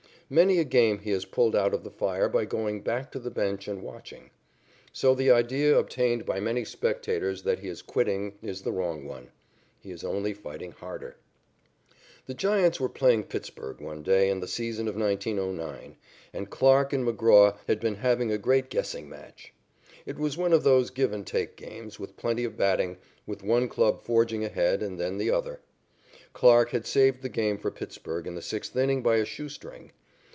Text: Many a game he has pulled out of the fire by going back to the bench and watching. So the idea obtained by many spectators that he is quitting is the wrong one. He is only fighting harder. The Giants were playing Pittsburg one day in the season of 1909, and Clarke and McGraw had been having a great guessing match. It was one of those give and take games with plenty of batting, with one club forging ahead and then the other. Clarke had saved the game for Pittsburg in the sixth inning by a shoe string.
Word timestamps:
Many 0.33 0.59
a 0.59 0.63
game 0.63 0.99
he 0.99 1.11
has 1.11 1.25
pulled 1.25 1.57
out 1.57 1.73
of 1.73 1.83
the 1.83 1.91
fire 1.91 2.29
by 2.29 2.45
going 2.45 2.79
back 2.83 3.11
to 3.11 3.19
the 3.19 3.29
bench 3.29 3.67
and 3.67 3.81
watching. 3.81 4.29
So 4.93 5.13
the 5.13 5.29
idea 5.29 5.77
obtained 5.77 6.25
by 6.25 6.39
many 6.39 6.63
spectators 6.63 7.43
that 7.43 7.59
he 7.59 7.67
is 7.67 7.81
quitting 7.81 8.35
is 8.41 8.61
the 8.61 8.71
wrong 8.71 9.03
one. 9.03 9.31
He 9.81 9.91
is 9.91 10.05
only 10.05 10.33
fighting 10.33 10.71
harder. 10.71 11.17
The 12.27 12.33
Giants 12.33 12.79
were 12.79 12.87
playing 12.87 13.25
Pittsburg 13.25 13.81
one 13.81 14.03
day 14.03 14.29
in 14.29 14.39
the 14.39 14.47
season 14.47 14.87
of 14.87 14.95
1909, 14.95 15.97
and 16.31 16.49
Clarke 16.49 16.93
and 16.93 17.05
McGraw 17.05 17.57
had 17.67 17.81
been 17.81 17.95
having 17.95 18.31
a 18.31 18.37
great 18.37 18.69
guessing 18.69 19.09
match. 19.09 19.53
It 20.05 20.17
was 20.17 20.37
one 20.37 20.53
of 20.53 20.63
those 20.63 20.91
give 20.91 21.11
and 21.11 21.27
take 21.27 21.57
games 21.57 21.99
with 21.99 22.15
plenty 22.15 22.45
of 22.45 22.55
batting, 22.55 22.95
with 23.27 23.43
one 23.43 23.67
club 23.67 24.01
forging 24.01 24.45
ahead 24.45 24.81
and 24.81 24.97
then 24.97 25.17
the 25.17 25.29
other. 25.29 25.59
Clarke 26.31 26.69
had 26.69 26.85
saved 26.87 27.21
the 27.21 27.27
game 27.27 27.57
for 27.57 27.69
Pittsburg 27.69 28.25
in 28.25 28.35
the 28.35 28.41
sixth 28.41 28.73
inning 28.77 29.03
by 29.03 29.17
a 29.17 29.25
shoe 29.25 29.49
string. 29.49 29.91